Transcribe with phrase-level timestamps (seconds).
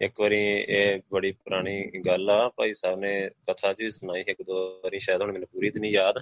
[0.00, 4.80] ਇੱਕ ਵਾਰੀ ਇਹ ਬੜੀ ਪੁਰਾਣੀ ਗੱਲ ਆ ਭਾਈ ਸਾਹਿਬ ਨੇ ਕਥਾ ਜੀ ਸੁਣਾਈ ਇੱਕ ਦੋ
[4.84, 6.18] ਵਾਰੀ ਸ਼ਾਇਦ ਹੁਣ ਮੈਨੂੰ ਪੂਰੀ ਤੇ ਨਹੀਂ ਯਾਦ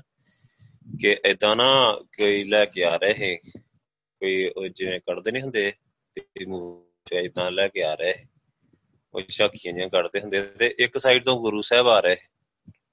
[1.01, 1.67] ਕਿ ਇਦਾਂ ਨਾ
[2.19, 5.73] ਕੋਈ ਲੈ ਕੇ ਆ ਰਹੇ ਕੋਈ ਉਹ ਜਿਵੇਂ ਕੱਢਦੇ ਨਹੀਂ ਹੁੰਦੇ
[6.17, 8.15] ਤੇ ਮੂੰਹ ਇਦਾਂ ਲੈ ਕੇ ਆ ਰਹੇ
[9.15, 12.17] ਉਹ ਝਾਕੀਆਂ ਜਿਹੀਆਂ ਕੱਢਦੇ ਹੁੰਦੇ ਤੇ ਇੱਕ ਸਾਈਡ ਤੋਂ ਗੁਰੂ ਸਾਹਿਬ ਆ ਰਹੇ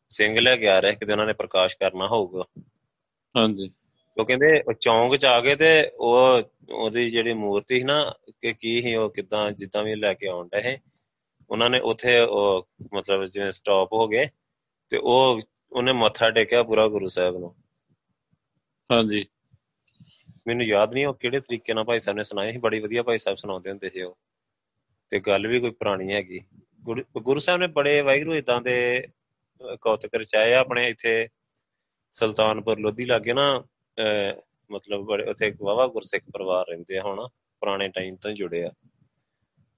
[0.09, 2.43] ਸਿੰਘ ਲੈ ਕੇ ਆ ਰਹੇ ਕਿਤੇ ਉਹਨਾਂ ਨੇ ਪ੍ਰਕਾਸ਼ ਕਰਨਾ ਹੋਊਗਾ।
[3.35, 3.71] ਹਾਂਜੀ।
[4.17, 6.41] ਉਹ ਕਹਿੰਦੇ ਉਹ ਚੌਂਕ ਚ ਆ ਗਏ ਤੇ ਉਹ
[6.71, 10.47] ਉਹਦੀ ਜਿਹੜੀ ਮੂਰਤੀ ਸੀ ਨਾ ਕਿ ਕੀ ਸੀ ਉਹ ਕਿਦਾਂ ਜਿੱਦਾਂ ਵੀ ਲੈ ਕੇ ਆਉਣ
[10.47, 10.77] ਡਏ
[11.49, 14.27] ਉਹਨਾਂ ਨੇ ਉੱਥੇ ਉਹ ਮਤਲਬ ਜਿਵੇਂ ਸਟਾਪ ਹੋ ਗਏ
[14.89, 17.55] ਤੇ ਉਹ ਉਹਨੇ ਮੱਥਾ ਟੇਕਿਆ ਪੂਰਾ ਗੁਰੂ ਸਾਹਿਬ ਨੂੰ।
[18.91, 19.25] ਹਾਂਜੀ।
[20.47, 23.17] ਮੈਨੂੰ ਯਾਦ ਨਹੀਂ ਉਹ ਕਿਹੜੇ ਤਰੀਕੇ ਨਾਲ ਭਾਈ ਸਾਹਿਬ ਨੇ ਸੁਣਾਏ ਸੀ ਬੜੀ ਵਧੀਆ ਭਾਈ
[23.17, 24.17] ਸਾਹਿਬ ਸੁਣਾਉਂਦੇ ਹੁੰਦੇ ਸੀ ਉਹ।
[25.09, 26.39] ਤੇ ਗੱਲ ਵੀ ਕੋਈ ਪੁਰਾਣੀ ਹੈਗੀ।
[27.21, 29.07] ਗੁਰੂ ਸਾਹਿਬ ਨੇ ਬੜੇ ਵਾਹਿਗੁਰੂ ਇਦਾਂ ਦੇ
[29.81, 31.27] ਕੌਤਕ ਰਚਾਏ ਆਪਣੇ ਇੱਥੇ
[32.11, 33.63] ਸੁਲਤਾਨਪੁਰ ਲੋਧੀ ਲਾਗੇ ਨਾ
[34.71, 37.27] ਮਤਲਬ ਬੜੇ ਉੱਥੇ ਵਾਵਾ ਗੁਰਸਿੱਖ ਪਰਿਵਾਰ ਰਹਿੰਦੇ ਆ ਹੁਣ
[37.61, 38.69] ਪੁਰਾਣੇ ਟਾਈਮ ਤੋਂ ਜੁੜੇ ਆ।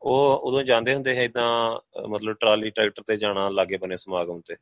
[0.02, 4.56] ਉਹ ਉਦੋਂ ਜਾਂਦੇ ਹੁੰਦੇ ਸੀ ਇਦਾਂ ਮਤਲਬ ਟਰਾਲੀ ਟਰੈਕਟਰ ਤੇ ਜਾਣਾ ਲਾਗੇ ਬਨੇ ਸਮਾਗਮ ਤੇ।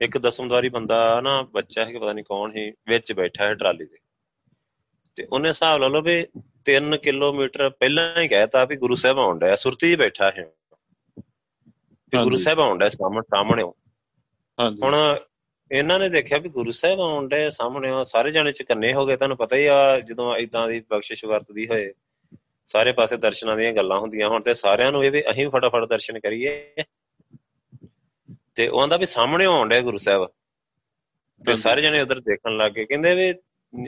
[0.00, 3.84] ਇੱਕ ਦਸਮਦਾਰੀ ਬੰਦਾ ਨਾ ਬੱਚਾ ਹੈ ਕਿ ਪਤਾ ਨਹੀਂ ਕੌਣ ਸੀ ਵਿੱਚ ਬੈਠਾ ਹੈ ਟਰਾਲੀ
[3.84, 3.98] ਦੇ
[5.16, 6.26] ਤੇ ਉਹਨੇ ਹਿਸਾਬ ਲਾ ਲਓ ਵੀ
[6.70, 10.52] 3 ਕਿਲੋਮੀਟਰ ਪਹਿਲਾਂ ਹੀ ਕਹਿਤਾ ਵੀ ਗੁਰੂ ਸਾਹਿਬ ਆਉਣ ਡਿਆ ਸੁਰਤੀ 'ਚ ਬੈਠਾ ਹੈ
[12.12, 13.62] ਤੇ ਗੁਰੂ। ਸਾਹਿਬ ਆਉਣ ਡਿਆ ਸਾਹਮਣੇ ਸਾਹਮਣੇ
[14.58, 14.94] ਹਾਂਜੀ। ਹੁਣ
[15.72, 19.16] ਇਹਨਾਂ ਨੇ ਦੇਖਿਆ ਵੀ ਗੁਰੂ ਸਾਹਿਬ ਆਉਣ ਡਿਆ ਸਾਹਮਣੇ ਉਹ ਸਾਰੇ ਜਾਣੇ ਚਕੰਨੇ ਹੋ ਗਏ।
[19.16, 21.92] ਤੁਹਾਨੂੰ ਪਤਾ ਹੀ ਆ ਜਦੋਂ ਇਦਾਂ ਦੀ ਬਖਸ਼ਿਸ਼ ਵਰਤਦੀ ਹੋਏ
[22.66, 26.20] ਸਾਰੇ ਪਾਸੇ ਦਰਸ਼ਨਾਂ ਦੀਆਂ ਗੱਲਾਂ ਹੁੰਦੀਆਂ ਹੁਣ ਤੇ ਸਾਰਿਆਂ ਨੂੰ ਇਹ ਵੀ ਅਸੀਂ ਫਟਾਫਟ ਦਰਸ਼ਨ
[26.20, 26.74] ਕਰੀਏ।
[28.54, 30.26] ਤੇ ਉਹ ਆਂਦਾ ਵੀ ਸਾਹਮਣੇ ਆਉਣ ਡਿਆ ਗੁਰੂ ਸਾਹਿਬ।
[31.46, 33.32] ਤੇ। ਸਾਰੇ ਜਣੇ ਉਧਰ ਦੇਖਣ ਲੱਗ ਗਏ। ਕਹਿੰਦੇ ਵੀ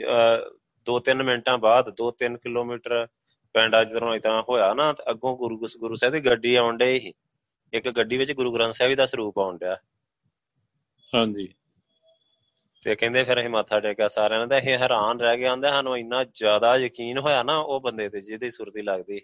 [0.03, 3.07] ਅਹ, ਦੋ ਤਿੰਨ ਮਿੰਟਾਂ ਬਾਅਦ ਦੋ ਤਿੰਨ ਕਿਲੋਮੀਟਰ
[3.53, 7.13] ਪਿੰਡ ਜਦੋਂ ਇਦਾਂ ਹੋਇਆ ਨਾ ਤੇ ਅੱਗੋਂ ਗੁਰੂ ਗੁਰੂ ਸਾਹਿਬ ਦੀ ਗੱਡੀ ਆਉਣ ਡਈ ਸੀ।
[7.73, 9.75] ਇੱਕ ਗੱਡੀ ਵਿੱਚ ਗੁਰੂ ਗ੍ਰੰਥ ਸਾਹਿਬ ਜੀ ਦਾ ਸਰੂਪ ਆਉਣ ਡਿਆ।
[11.15, 11.53] ਹਾਂਜੀ।
[12.85, 15.97] ਤੇ ਕਹਿੰਦੇ ਫਿਰ ਅਸੀਂ ਮੱਥਾ ਟੇਕਿਆ ਸਾਰਿਆਂ ਨੇ ਤੇ ਅਸੀਂ ਹੈਰਾਨ ਰਹਿ ਗਏ ਆਂਦੇ ਸਾਨੂੰ
[15.97, 19.19] ਇੰਨਾ ਜ਼ਿਆਦਾ ਯਕੀਨ ਹੋਇਆ ਨਾ ਉਹ ਬੰਦੇ ਤੇ ਜਿਹਦੀ ਸੁਰਤੀ ਲੱਗਦੀ।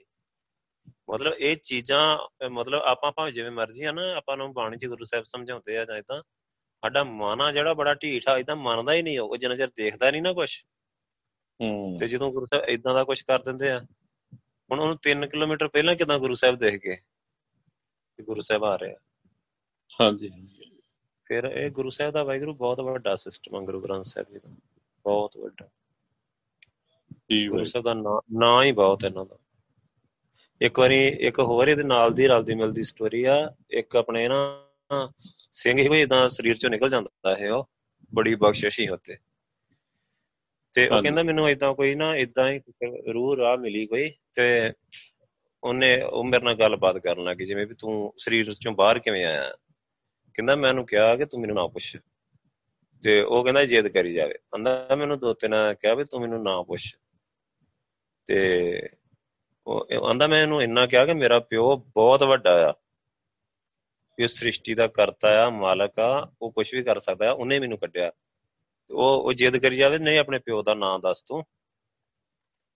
[1.09, 5.03] ਮਤਲਬ ਇਹ ਚੀਜ਼ਾਂ ਮਤਲਬ ਆਪਾਂ ਭਾਵੇਂ ਜਿਵੇਂ ਮਰਜ਼ੀ ਆ ਨਾ ਆਪਾਂ ਨੂੰ ਬਾਣੀ ਚ ਗੁਰੂ
[5.03, 6.21] ਸਾਹਿਬ ਸਮਝਾਉਂਦੇ ਆ ਜਾਂ ਇਦਾਂ
[6.83, 10.11] ਸਾਡਾ ਮਨ ਆ ਜਿਹੜਾ ਬੜਾ ਢੀਠ ਆ ਇਦਾਂ ਮੰਨਦਾ ਹੀ ਨਹੀਂ ਉਹ ਜਿੰਨਾ ਚਿਰ ਦੇਖਦਾ
[10.11, 10.49] ਨਹੀਂ ਨਾ ਕੁਝ
[11.59, 15.67] ਹੂੰ ਤੇ ਜਦੋਂ ਗੁਰੂ ਸਾਹਿਬ ਇਦਾਂ ਦਾ ਕੁਝ ਕਰ ਦਿੰਦੇ ਆ ਹੁਣ ਉਹਨੂੰ 3 ਕਿਲੋਮੀਟਰ
[15.67, 18.95] ਪਹਿਲਾਂ ਕਿਦਾਂ ਗੁਰੂ ਸਾਹਿਬ ਦੇਖ ਗਏ ਕਿ ਗੁਰੂ ਸਾਹਿਬ ਆ ਰਹੇ
[19.99, 20.70] ਹਾਂਜੀ ਹਾਂਜੀ।
[21.31, 24.49] ਫਿਰ ਇਹ ਗੁਰੂ ਸਾਹਿਬ ਦਾ ਵਾਹਿਗੁਰੂ ਬਹੁਤ ਵੱਡਾ ਸਿਸਟਮ ਆ ਗੁਰੂ ਗ੍ਰੰਥ ਸਾਹਿਬ ਜੀ ਦਾ।
[25.03, 25.69] ਬਹੁਤ ਵੱਡਾ।
[27.13, 29.37] ਠੀਕ ਗੁਰੂ ਸਾਹਿਬ ਦਾ ਨਾਂ ਹੀ ਬਹੁਤ ਇਹਨਾਂ ਦਾ।
[30.61, 34.67] ਇੱਕ ਵਾਰੀ ਇੱਕ ਹੋਰ ਇਹਦੇ ਨਾਲ ਦੀ ਰਲਦੀ ਮਿਲਦੀ ਸਟੋਰੀ ਆ। ਇੱਕ ਆਪਣੇ ਨਾ
[35.51, 37.69] ਸਿੰਘ ਹੀ ਕੋਈ ਇਦਾਂ ਸਰੀਰ ਚੋਂ ਨਿਕਲ ਜਾਂਦਾ ਹੈ ਉਹ
[38.13, 39.17] ਬੜੀ ਬਖਸ਼ਿਸ਼ ਹੀ ਹੁੰਦੇ
[40.73, 42.61] ਤੇ ਉਹ। ਕਹਿੰਦਾ ਮੈਨੂੰ ਇਦਾਂ ਕੋਈ ਨਾ ਇਦਾਂ ਹੀ
[43.13, 44.73] ਰੂਹ ਰਾਹ ਮਿਲੀ ਕੋਈ ਤੇ
[45.63, 49.51] ਉਹਨੇ ਉਹ ਮੇਰੇ ਨਾਲ ਗੱਲਬਾਤ ਕਰਨ ਲੱਗੀ ਜਿਵੇਂ ਵੀ ਤੂੰ ਸਰੀਰ ਚੋਂ ਬਾਹਰ ਕਿਵੇਂ ਆਇਆ।
[50.33, 51.97] ਕਹਿੰਦਾ ਮੈਂ ਉਹਨੂੰ ਕਿਹਾ ਕਿ ਤੂੰ ਮੈਨੂੰ ਨਾ ਪੁੱਛ।
[53.03, 56.61] ਤੇ ਉਹ ਕਹਿੰਦਾ ਜਿੱਦ ਕਰੀ ਜਾਵੇ। ਕਹਿੰਦਾ ਮੈਨੂੰ ਦੋ ਤਿੰਨ ਕਿਹਾ ਵੀ ਤੂੰ ਮੈਨੂੰ ਨਾ
[56.61, 56.95] ਪੁੱਛ।
[58.25, 58.89] ਤੇ
[59.67, 62.71] ਉਹ ਆਂਦਾ ਮੈਂ ਇਹਨੂੰ ਇੰਨਾ ਕਿਹਾ ਕਿ ਮੇਰਾ ਪਿਓ ਬਹੁਤ ਵੱਡਾ ਆ।
[64.17, 67.59] ਕਿ ਉਹ ਸ੍ਰਿਸ਼ਟੀ ਦਾ ਕਰਤਾ ਆ, ਮਾਲਕ ਆ, ਉਹ ਕੁਝ ਵੀ ਕਰ ਸਕਦਾ ਆ, ਉਹਨੇ
[67.59, 68.09] ਮੈਨੂੰ ਕੱਢਿਆ।
[68.87, 71.45] ਤੇ ਉਹ ਉਹ ਜਿੱਦ ਕਰੀ ਜਾਵੇ, ਨਹੀਂ, ਆਪਣੇ ਪਿਓ ਦਾ ਨਾਂ ਦੱਸ ਤੂੰ।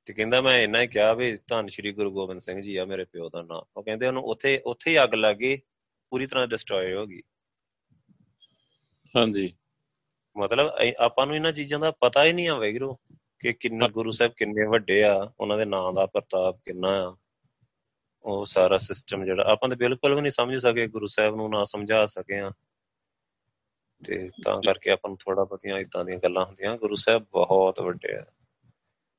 [0.06, 3.06] ਤੇ ਕਹਿੰਦਾ ਮੈਂ ਇੰਨਾ ਹੀ ਕਿਹਾ ਵੀ ਧੰਨ ਸ਼੍ਰੀ ਗੁਰੂ ਗੋਬਿੰਦ ਸਿੰਘ ਜੀ ਆ, ਮੇਰੇ
[3.06, 5.58] ਪਿਓ ਦਾ ਨਾਂ। ਉਹ ਕਹਿੰਦੇ ਉਹਨੂੰ ਉੱਥੇ ਉੱਥੇ ਹੀ ਅੱਗ ਲੱਗ ਗਈ,
[6.10, 7.22] ਪੂਰੀ ਤਰ੍ਹਾਂ ਡਿਸਟਰੋਏ ਹੋ ਗਈ।
[9.16, 9.54] ਹਾਂਜੀ।
[10.38, 12.96] ਮਤਲਬ ਆਪਾਂ ਨੂੰ ਇਹਨਾਂ ਚੀਜ਼ਾਂ ਦਾ ਪਤਾ ਹੀ ਨਹੀਂ ਆ ਵੈਗਰੂ
[13.40, 17.18] ਕਿ ਕਿੰਨੇ ਗੁਰੂ ਸਾਹਿਬ ਕਿੰਨੇ ਵੱਡੇ ਆ ਉਹਨਾਂ ਦੇ ਨਾਂ ਦਾ ਪ੍ਰਤਾਪ ਕਿੰਨਾ ਆ।
[18.24, 21.64] ਉਹ ਸਾਰਾ ਸਿਸਟਮ ਜਿਹੜਾ ਆਪਾਂ ਤਾਂ ਬਿਲਕੁਲ ਵੀ ਨਹੀਂ ਸਮਝ ਸਕੇ ਗੁਰੂ ਸਾਹਿਬ ਨੂੰ ਨਾ
[21.64, 22.52] ਸਮਝਾ ਸਕੇ ਆ।
[24.06, 28.16] ਤੇ ਤਾਂ ਕਰਕੇ ਆਪਾਂ ਨੂੰ ਥੋੜਾ ਬਹੁਤੀਆਂ ਇਦਾਂ ਦੀਆਂ ਗੱਲਾਂ ਹੁੰਦੀਆਂ ਗੁਰੂ ਸਾਹਿਬ ਬਹੁਤ ਵੱਡੇ
[28.16, 28.26] ਆ।